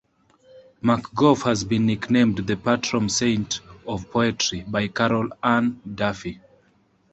[0.81, 6.41] McGough has been nicknamed "the patron saint of poetry" by Carol Ann Duffy.